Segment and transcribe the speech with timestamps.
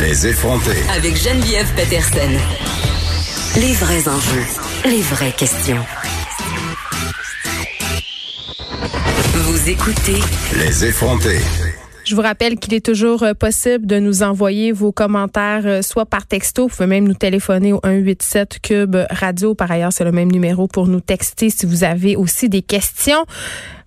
[0.00, 0.78] Les effronter.
[0.96, 2.30] Avec Geneviève Peterson.
[3.60, 4.46] Les vrais enjeux,
[4.86, 5.84] les vraies questions.
[9.34, 10.18] Vous écoutez
[10.58, 11.38] Les effronter.
[12.04, 16.06] Je vous rappelle qu'il est toujours euh, possible de nous envoyer vos commentaires, euh, soit
[16.06, 19.54] par texto, vous pouvez même nous téléphoner au 187 Cube Radio.
[19.54, 23.24] Par ailleurs, c'est le même numéro pour nous texter si vous avez aussi des questions.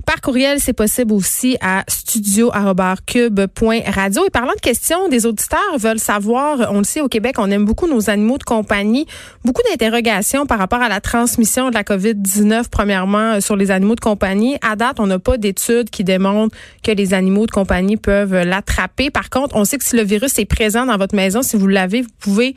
[0.06, 4.26] Par courriel, c'est possible aussi à studio@cube.radio.
[4.26, 7.66] Et parlant de questions, des auditeurs veulent savoir, on le sait au Québec, on aime
[7.66, 9.08] beaucoup nos animaux de compagnie,
[9.44, 13.96] beaucoup d'interrogations par rapport à la transmission de la COVID-19 premièrement euh, sur les animaux
[13.96, 14.58] de compagnie.
[14.62, 19.10] À date, on n'a pas d'études qui démontrent que les animaux de compagnie peuvent l'attraper.
[19.10, 21.66] Par contre, on sait que si le virus est présent dans votre maison, si vous
[21.68, 22.54] l'avez, vous pouvez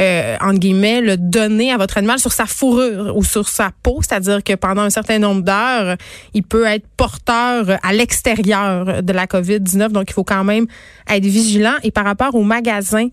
[0.00, 3.98] euh, entre guillemets, le donner à votre animal sur sa fourrure ou sur sa peau,
[4.00, 5.96] c'est-à-dire que pendant un certain nombre d'heures,
[6.34, 9.88] il peut être porteur à l'extérieur de la COVID-19.
[9.88, 10.66] Donc, il faut quand même
[11.08, 11.74] être vigilant.
[11.82, 13.08] Et par rapport aux magasins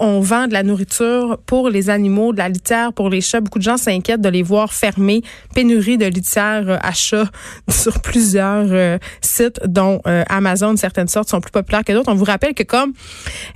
[0.00, 3.40] on vend de la nourriture pour les animaux, de la litière pour les chats.
[3.40, 5.22] Beaucoup de gens s'inquiètent de les voir fermer.
[5.54, 7.30] Pénurie de litière euh, à chats
[7.68, 12.10] sur plusieurs euh, sites, dont euh, Amazon, certaines sortes sont plus populaires que d'autres.
[12.10, 12.92] On vous rappelle que comme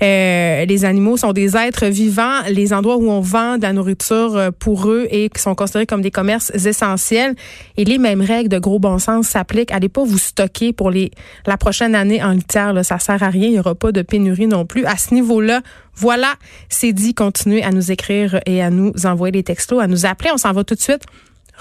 [0.00, 4.89] les animaux sont des êtres vivants, les endroits où on vend de la nourriture pour
[4.89, 7.34] eux et qui sont considérés comme des commerces essentiels,
[7.77, 9.72] et les mêmes règles de gros bon sens s'appliquent.
[9.72, 11.11] Allez pas vous stocker pour les
[11.46, 12.72] la prochaine année en litière.
[12.72, 13.48] Là, ça sert à rien.
[13.48, 14.84] Il y aura pas de pénurie non plus.
[14.84, 15.62] À ce niveau-là,
[15.94, 16.34] voilà,
[16.68, 17.14] c'est dit.
[17.14, 20.30] Continuez à nous écrire et à nous envoyer des textos, à nous appeler.
[20.32, 21.02] On s'en va tout de suite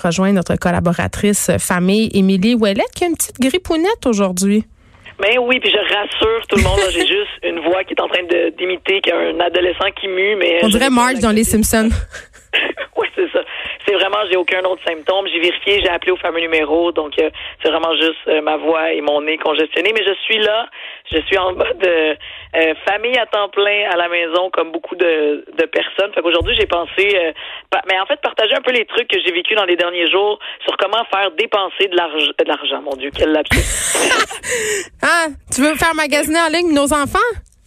[0.02, 4.66] rejoindre notre collaboratrice famille, Émilie Ouellette, qui a une petite grippounette aujourd'hui.
[5.22, 6.80] Mais oui, puis je rassure tout le monde.
[6.92, 8.24] J'ai juste une voix qui est en train
[8.58, 10.36] d'imiter qu'un adolescent qui mue.
[10.38, 11.90] Mais On dirait Marge dans Les Simpsons.
[12.98, 13.40] oui, c'est ça.
[13.86, 15.28] C'est vraiment, j'ai aucun autre symptôme.
[15.28, 16.92] J'ai vérifié, j'ai appelé au fameux numéro.
[16.92, 17.30] Donc, euh,
[17.62, 19.92] c'est vraiment juste euh, ma voix et mon nez congestionné.
[19.94, 20.68] Mais je suis là.
[21.12, 22.16] Je suis en mode euh,
[22.88, 26.14] famille à temps plein à la maison, comme beaucoup de, de personnes.
[26.14, 27.34] Fait qu'aujourd'hui, j'ai pensé,
[27.88, 30.40] mais en fait, partager un peu les trucs que j'ai vécu dans les derniers jours
[30.66, 32.32] sur comment faire dépenser de l'argent.
[32.40, 33.60] De l'argent, mon Dieu, quel lapsus.
[35.04, 37.20] ah, tu veux faire magasiner en ligne nos enfants?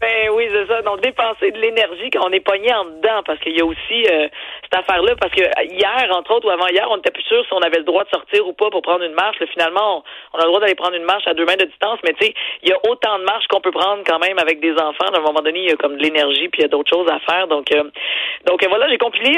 [0.05, 0.83] Ben oui, c'est ça.
[0.83, 4.05] Donc, dépenser de l'énergie quand on est pogné en dedans, parce qu'il y a aussi
[4.05, 4.29] euh,
[4.63, 7.63] cette affaire-là, parce que hier, entre autres, ou avant-hier, on n'était plus sûr si on
[7.63, 9.39] avait le droit de sortir ou pas pour prendre une marche.
[9.51, 10.05] finalement,
[10.35, 12.27] on, a le droit d'aller prendre une marche à deux mètres de distance, mais tu
[12.27, 15.09] sais, il y a autant de marches qu'on peut prendre quand même avec des enfants.
[15.09, 16.93] À un moment donné, il y a comme de l'énergie, puis il y a d'autres
[16.93, 17.49] choses à faire.
[17.49, 17.85] Donc, euh,
[18.45, 19.33] donc euh, voilà, j'ai compilé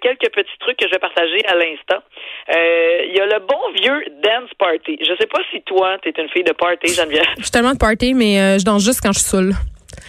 [0.00, 2.00] quelques petits trucs que je vais partager à l'instant.
[2.48, 4.96] Il y a le bon vieux dance party.
[4.98, 7.26] Je sais pas si toi, tu es une fille de party, Geneviève.
[7.36, 9.52] Je suis tellement de party, mais je danse juste quand je suis saoule.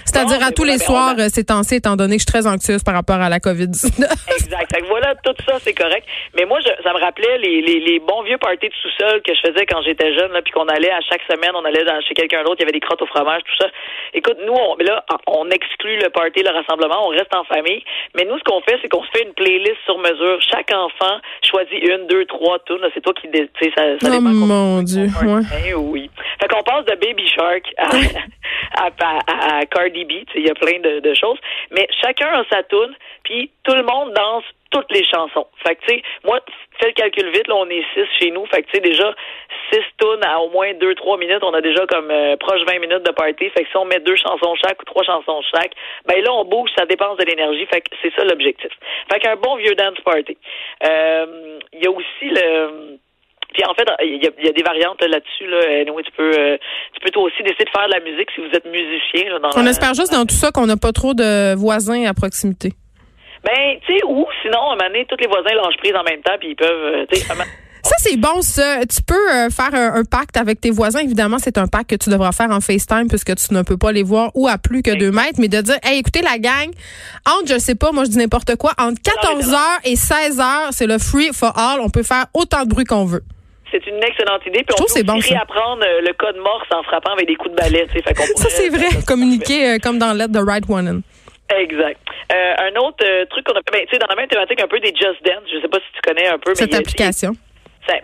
[0.05, 2.83] C'est-à-dire à tous les soirs euh, ces temps-ci, étant donné que je suis très anxieuse
[2.83, 4.03] par rapport à la COVID-19.
[4.35, 4.75] exact.
[4.87, 6.05] voilà, tout ça, c'est correct.
[6.35, 9.33] Mais moi, je, ça me rappelait les, les, les bons vieux parties de sous-sol que
[9.33, 11.99] je faisais quand j'étais jeune, là, puis qu'on allait à chaque semaine, on allait dans,
[12.01, 13.67] chez quelqu'un d'autre, il y avait des crottes au fromage, tout ça.
[14.13, 17.83] Écoute, nous, on, là, on exclut le party, le rassemblement, on reste en famille.
[18.15, 20.39] Mais nous, ce qu'on fait, c'est qu'on se fait une playlist sur mesure.
[20.41, 22.85] Chaque enfant choisit une, deux, trois tunes.
[22.93, 25.07] C'est toi qui, tu sais, ça, ça oh mon Dieu.
[25.21, 25.73] Ouais.
[25.73, 26.09] Oui.
[26.39, 27.89] Fait qu'on passe de Baby Shark à,
[28.83, 30.11] à, à, à Cardi B.
[30.35, 31.39] Il y a plein de, de, choses.
[31.71, 35.47] Mais chacun a sa tune, puis tout le monde danse toutes les chansons.
[35.65, 36.39] Fait que, tu sais, moi,
[36.79, 38.45] fais le calcul vite, là, on est six chez nous.
[38.47, 39.13] Fait que, tu sais, déjà,
[39.71, 42.79] six tunes à au moins deux, trois minutes, on a déjà comme euh, proche 20
[42.79, 43.49] minutes de party.
[43.49, 45.71] Fait que si on met deux chansons chaque ou trois chansons chaque,
[46.05, 47.65] ben là, on bouge, ça dépense de l'énergie.
[47.67, 48.71] Fait que c'est ça l'objectif.
[49.11, 50.37] Fait qu'un bon vieux dance party.
[50.85, 52.97] Euh, il y a aussi le
[53.53, 55.47] puis en fait, il y a, des variantes là-dessus.
[55.47, 55.83] Là.
[56.03, 56.57] tu peux, euh,
[56.93, 59.31] tu peux toi aussi décider de faire de la musique si vous êtes musicien.
[59.31, 62.13] Là, dans On espère juste dans tout ça qu'on n'a pas trop de voisins à
[62.13, 62.73] proximité.
[63.47, 66.03] Ben, tu sais, ou sinon, à un moment donné, tous les voisins lâchent prise en
[66.03, 67.05] même temps, puis ils peuvent, euh,
[67.87, 68.79] ça, c'est bon, ça.
[68.85, 70.99] Tu peux euh, faire un, pacte avec tes voisins.
[70.99, 73.93] Évidemment, c'est un pacte que tu devras faire en FaceTime puisque tu ne peux pas
[73.93, 75.39] les voir ou à plus que deux mètres.
[75.39, 76.69] Mais de dire, hey, écoutez, la gang,
[77.25, 80.97] entre, je sais pas, moi, je dis n'importe quoi, entre 14h et 16h, c'est le
[80.97, 81.79] free for all.
[81.79, 83.23] On peut faire autant de bruit qu'on veut.
[83.71, 84.65] C'est une excellente idée.
[84.67, 87.55] Puis on peut bon, réapprendre euh, le code morse en frappant avec des coups de
[87.55, 87.87] balai.
[87.87, 88.87] Fait ça, c'est vrai.
[89.07, 91.03] Communiquer euh, comme dans Let the Right One
[91.55, 91.99] Exact.
[92.33, 94.79] Euh, un autre truc qu'on a ben, tu sais, dans la même thématique un peu
[94.79, 96.53] des Just Dance, je sais pas si tu connais un peu.
[96.55, 97.31] Cette application.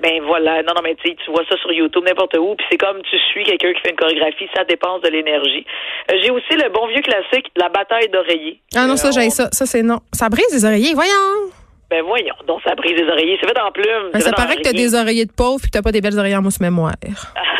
[0.01, 3.01] ben voilà, non, non, mais tu vois ça sur YouTube, n'importe où, puis c'est comme
[3.01, 5.65] tu suis quelqu'un qui fait une chorégraphie, ça dépense de l'énergie.
[6.09, 8.61] j'ai aussi le bon vieux classique, la bataille d'oreillers.
[8.75, 9.49] Ah non, ça, j'ai ça.
[9.51, 9.99] Ça, c'est non.
[10.13, 11.51] Ça brise les oreillers, voyons!
[11.89, 13.37] Ben voyons, donc ça brise des oreillers.
[13.39, 14.09] C'est fait en plume.
[14.13, 16.17] Ben, ça paraît que t'as des oreillers de pauvre puis que t'as pas des belles
[16.17, 16.93] oreillers en mousse mémoire.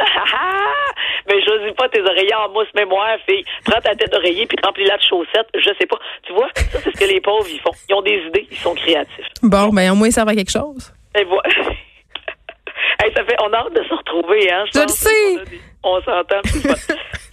[1.27, 3.43] Mais je choisis pas tes oreillers en mousse mémoire, fille.
[3.65, 5.49] Prends ta tête d'oreiller puis remplis-la de chaussettes.
[5.55, 5.97] Je sais pas.
[6.23, 7.71] Tu vois, ça, c'est ce que les pauvres, ils font.
[7.89, 9.27] Ils ont des idées, ils sont créatifs.
[9.41, 10.93] Bon, ben, au moins, ça va quelque chose.
[11.17, 11.43] Et voilà.
[13.03, 14.65] hey, ça fait, on a hâte de se retrouver, hein.
[14.73, 15.59] Je, le sais.
[15.83, 16.41] On s'entend.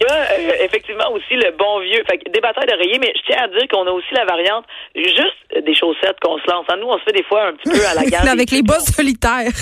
[0.01, 2.03] Il y a euh, effectivement aussi le bon vieux.
[2.09, 4.65] Fait que des batailles d'oreiller, mais je tiens à dire qu'on a aussi la variante
[4.95, 6.65] juste des chaussettes qu'on se lance.
[6.79, 8.27] Nous, on se fait des fois un petit peu à la gare.
[8.27, 9.53] Avec les bosses solitaires.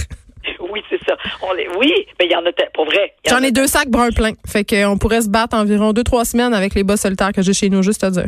[0.72, 1.16] Oui, c'est ça.
[1.42, 1.68] On les...
[1.78, 3.14] Oui, mais il y en a pour vrai.
[3.28, 4.34] J'en ai deux sacs bruns pleins.
[4.48, 7.54] Fait qu'on pourrait se battre environ deux, trois semaines avec les bosses solitaires que j'ai
[7.54, 8.28] chez nous, juste à dire.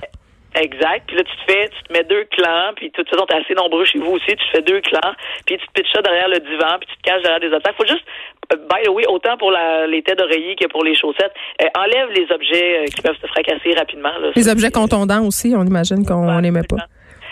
[0.55, 1.03] Exact.
[1.07, 3.35] Puis là, tu te fais, tu te mets deux clans, puis de toute façon, t'es
[3.35, 5.13] assez nombreux chez vous aussi, tu te fais deux clans,
[5.45, 7.77] puis tu te pitches ça derrière le divan, puis tu te caches derrière des obstacles.
[7.77, 8.03] Faut juste,
[8.51, 11.31] euh, by the way, autant pour la, les têtes d'oreiller que pour les chaussettes,
[11.61, 14.11] euh, enlève les objets euh, qui peuvent se fracasser rapidement.
[14.19, 14.31] Là.
[14.35, 16.77] Les objets contondants aussi, on imagine qu'on Ouais, n'aimait pas.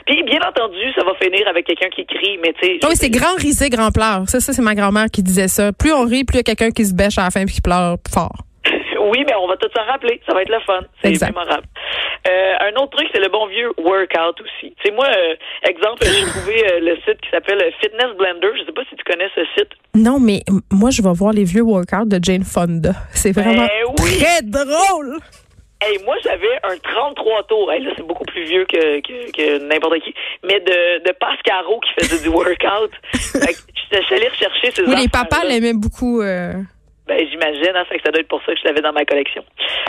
[0.10, 2.80] Puis bien entendu, ça va finir avec quelqu'un qui crie, mais tu sais.
[2.82, 4.24] Ah oui, c'est grand risé, grand pleur.
[4.28, 5.72] Ça, ça c'est ma grand-mère qui disait ça.
[5.72, 7.54] Plus on rit, plus il y a quelqu'un qui se bêche à la fin puis
[7.54, 8.34] qui pleure fort.
[9.12, 10.22] Oui, mais on va tout s'en rappeler.
[10.28, 10.82] Ça va être le fun.
[11.04, 11.64] C'est mémorable.
[12.30, 14.76] Euh, un autre truc, c'est le bon vieux workout aussi.
[14.76, 15.36] Tu sais, moi, euh,
[15.68, 18.50] exemple, j'ai trouvé euh, le site qui s'appelle Fitness Blender.
[18.60, 19.70] Je sais pas si tu connais ce site.
[19.96, 22.92] Non, mais moi, je vais voir les vieux workouts de Jane Fonda.
[23.12, 24.18] C'est vraiment Ben oui.
[24.20, 25.18] très drôle.
[25.82, 27.72] Hey, moi, j'avais un 33 tours.
[27.72, 30.14] Hey, là, c'est beaucoup plus vieux que, que, que n'importe qui.
[30.44, 32.92] Mais de, de Pascaro qui faisait du workout.
[33.14, 33.60] Fait que
[33.94, 36.22] je suis allée rechercher ces Oui, les papas l'aimaient beaucoup.
[36.22, 36.54] euh.
[37.08, 39.44] Ben, j'imagine, hein, que ça doit être pour ça que je l'avais dans ma collection.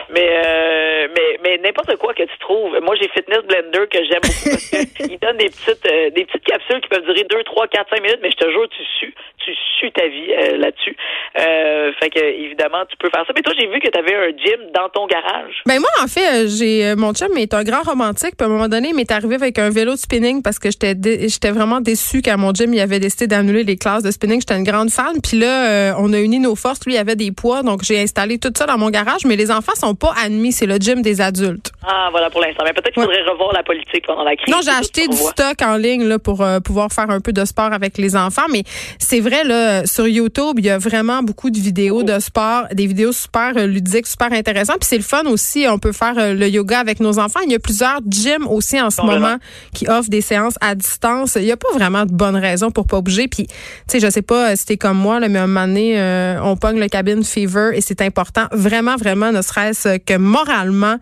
[0.09, 2.79] Mais, euh, mais, mais n'importe quoi que tu trouves.
[2.81, 6.45] Moi, j'ai Fitness Blender que j'aime beaucoup parce qu'il donne des petites, euh, des petites
[6.45, 9.15] capsules qui peuvent durer 2, 3, 4, 5 minutes, mais je te jure, tu sues,
[9.45, 10.97] tu sues ta vie euh, là-dessus.
[11.39, 13.33] Euh, fait que, évidemment, tu peux faire ça.
[13.35, 15.63] Mais toi, j'ai vu que tu avais un gym dans ton garage.
[15.67, 18.35] Ben moi, en fait, euh, j'ai mon chum est un grand romantique.
[18.37, 20.71] Puis à un moment donné, il m'est arrivé avec un vélo de spinning parce que
[20.71, 24.11] j'étais dé- j'étais vraiment déçue quand mon gym il avait décidé d'annuler les classes de
[24.11, 24.41] spinning.
[24.41, 25.17] J'étais une grande fan.
[25.23, 26.81] Puis là, euh, on a uni nos forces.
[26.87, 29.25] Lui, il avait des poids, donc j'ai installé tout ça dans mon garage.
[29.25, 30.53] Mais les enfants sont pas admis.
[30.53, 31.71] C'est le gym des adultes.
[31.87, 32.65] Ah, voilà pour l'instant.
[32.65, 33.07] Mais peut-être qu'il Ouais.
[33.15, 34.53] faudrait revoir la politique pendant la crise.
[34.53, 35.31] Non, j'ai acheté du voit.
[35.31, 38.47] stock en ligne là, pour pouvoir faire un peu de sport avec les enfants.
[38.53, 38.63] Mais
[38.99, 42.87] c'est vrai, là, sur YouTube, il y a vraiment beaucoup de vidéos de sport, des
[42.87, 44.79] vidéos super euh, ludiques, super intéressantes.
[44.81, 45.67] Puis c'est le fun aussi.
[45.69, 47.41] On peut faire euh, le yoga avec nos enfants.
[47.45, 49.37] Il y a plusieurs gyms aussi en ce moment
[49.75, 51.37] qui offrent des séances à distance.
[51.37, 53.29] Il n'y a pas vraiment de bonne raison pour pas bouger.
[53.29, 53.55] Puis, tu
[53.89, 55.99] sais, je sais pas euh, si t'es comme moi, là, mais à un moment donné,
[55.99, 60.97] euh, on pogne le cabin fever et c'est important, vraiment, vraiment, ne serait-ce que moralement,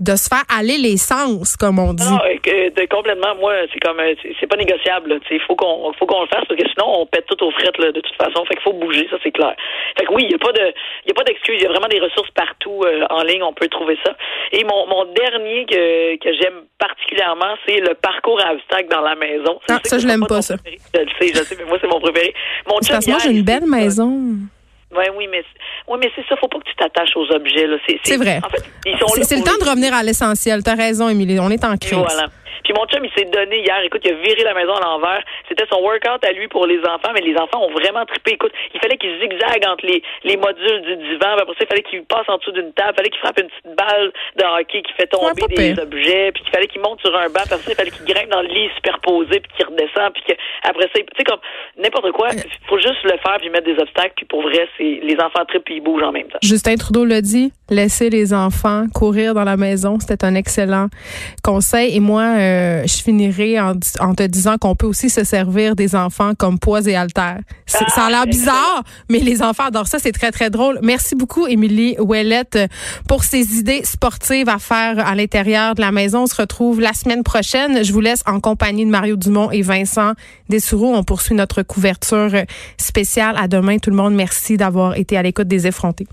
[0.00, 2.08] de se faire aller les sens, comme on dit.
[2.08, 3.34] Non, euh, de- complètement.
[3.40, 5.18] Moi, c'est comme, euh, c'est- pas négociable.
[5.30, 7.76] Il faut qu'on, faut qu'on le fasse parce que sinon on pète tout aux frettes
[7.78, 8.44] là, de toute façon.
[8.46, 9.54] Fait qu'il faut bouger, ça c'est clair.
[9.98, 10.72] Fait que oui, il y a pas de,
[11.04, 11.56] il y a pas d'excuse.
[11.58, 13.42] Il y a vraiment des ressources partout euh, en ligne.
[13.42, 14.16] On peut trouver ça.
[14.52, 19.16] Et mon, mon dernier que que j'aime particulièrement, c'est le parcours à obstacles dans la
[19.16, 19.58] maison.
[19.68, 20.56] Ah, ça, je l'aime pas, ça.
[20.56, 20.78] préféré.
[20.94, 22.32] Je le sais, je le sais, mais moi c'est mon préféré.
[22.66, 24.12] Mon parce que moi, j'ai une belle maison.
[24.94, 25.42] Ouais, oui, mais
[25.86, 26.36] ouais, mais c'est ça.
[26.36, 27.66] Faut pas que tu t'attaches aux objets.
[27.66, 27.76] Là.
[28.04, 28.40] C'est vrai.
[28.42, 30.62] En fait, ils sont C'est là c'est le temps de revenir à l'essentiel.
[30.62, 31.38] T'as raison, Émilie.
[31.40, 31.98] On est en crise.
[31.98, 32.28] voilà.
[32.64, 33.80] Puis mon chum, il s'est donné hier.
[33.84, 35.22] Écoute, il a viré la maison à l'envers.
[35.48, 38.32] C'était son workout à lui pour les enfants, mais les enfants ont vraiment trippé.
[38.32, 41.34] Écoute, il fallait qu'il zigzague entre les, les modules du divan.
[41.34, 42.92] Puis après ça, il fallait qu'il passe en dessous d'une table.
[42.92, 45.82] Il fallait qu'il frappe une petite balle de hockey qui fait tomber Ouais, des pire.
[45.82, 46.32] objets.
[46.32, 47.42] Puis qu'il fallait qu'il monte sur un banc.
[47.44, 49.40] Puis après ça, il fallait qu'il grimpe dans le lit superposé.
[49.40, 50.12] Puis qu'il redescend.
[50.14, 50.32] Puis que
[50.64, 51.40] après ça, tu sais, comme
[51.76, 52.28] n'importe quoi.
[52.34, 54.12] Il faut juste le faire puis mettre des obstacles.
[54.16, 56.38] Puis pour vrai, c'est les enfants trippent puis ils bougent en même temps.
[56.42, 60.88] Justin Trudeau l'a dit, laisser les enfants courir dans la maison, c'était un excellent
[61.42, 61.94] conseil.
[61.94, 65.94] Et moi, euh, je finirai en, en te disant qu'on peut aussi se servir des
[65.94, 67.40] enfants comme poids et haltères.
[67.74, 69.98] Ah, ça a l'air bizarre, mais les enfants adorent ça.
[69.98, 70.78] C'est très, très drôle.
[70.82, 72.58] Merci beaucoup, Émilie Ouellette,
[73.06, 76.22] pour ces idées sportives à faire à l'intérieur de la maison.
[76.22, 77.84] On se retrouve la semaine prochaine.
[77.84, 80.12] Je vous laisse en compagnie de Mario Dumont et Vincent
[80.48, 80.94] Dessoureau.
[80.94, 82.30] On poursuit notre couverture
[82.78, 83.36] spéciale.
[83.38, 84.14] À demain, tout le monde.
[84.14, 86.06] Merci d'avoir été à l'écoute des effrontés.